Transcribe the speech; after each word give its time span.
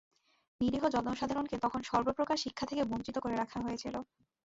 নিরীহ 0.61 0.83
জনসাধারণকে 0.95 1.55
তখন 1.59 1.81
সর্বপ্রকার 1.83 2.37
শিক্ষা 2.37 2.65
থেকে 2.65 2.83
বঞ্চিত 2.83 3.15
করে 3.19 3.35
রাখা 3.37 3.59
হয়েছিল। 3.61 3.95